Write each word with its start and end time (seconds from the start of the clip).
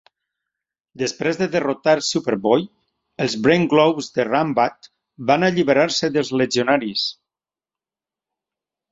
Després 1.01 1.35
de 1.41 1.47
derrotar 1.55 1.93
Superboy, 2.05 2.63
els 3.25 3.35
Brain-Globes 3.47 4.07
de 4.15 4.25
Rambat 4.29 4.89
van 5.33 5.45
alliberar-se 5.49 6.09
dels 6.15 6.31
Legionaris. 6.43 7.05